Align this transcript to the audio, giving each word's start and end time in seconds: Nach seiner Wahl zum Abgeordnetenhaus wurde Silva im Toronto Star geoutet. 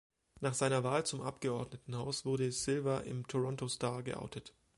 Nach 0.39 0.55
seiner 0.55 0.83
Wahl 0.83 1.05
zum 1.05 1.21
Abgeordnetenhaus 1.21 2.25
wurde 2.25 2.51
Silva 2.51 3.01
im 3.01 3.27
Toronto 3.27 3.67
Star 3.67 4.01
geoutet. 4.01 4.51